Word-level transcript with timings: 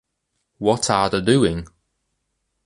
What 0.57 0.89
are 0.89 1.11
the 1.11 1.21
doing? 1.21 1.67